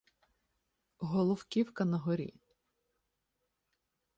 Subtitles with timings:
[0.99, 2.33] Головківка на горі.